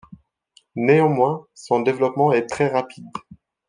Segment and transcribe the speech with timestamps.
[0.77, 3.05] Néanmoins, son développement est très rapide.